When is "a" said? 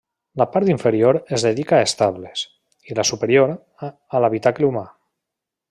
1.79-1.83, 3.91-4.23